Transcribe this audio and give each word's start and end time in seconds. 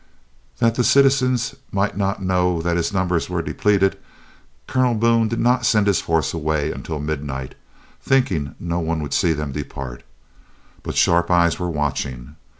That 0.57 0.73
the 0.73 0.83
citizens 0.83 1.53
might 1.71 1.95
not 1.95 2.23
know 2.23 2.59
that 2.63 2.75
his 2.75 2.91
numbers 2.91 3.29
were 3.29 3.43
depleted, 3.43 3.99
Colonel 4.65 4.95
Boone 4.95 5.27
did 5.27 5.39
not 5.39 5.63
send 5.63 5.85
this 5.85 6.01
force 6.01 6.33
away 6.33 6.71
until 6.71 6.99
midnight, 6.99 7.53
thinking 8.01 8.55
no 8.59 8.79
one 8.79 9.03
would 9.03 9.13
see 9.13 9.33
them 9.33 9.51
depart. 9.51 10.01
But 10.81 10.97
sharp 10.97 11.29
eyes 11.29 11.59
were 11.59 11.69
watching. 11.69 12.35